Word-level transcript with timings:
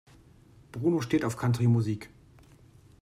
Bruno 0.71 0.99
steht 1.01 1.23
auf 1.23 1.37
Country-Musik. 1.37 2.09